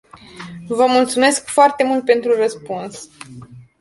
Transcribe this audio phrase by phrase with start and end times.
[0.67, 3.09] Vă mulțumesc foarte mult pentru răspuns.